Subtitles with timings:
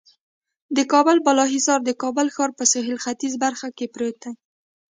[0.77, 4.31] د کابل بالا حصار د کابل ښار په سهیل ختیځه برخه کې پروت دی.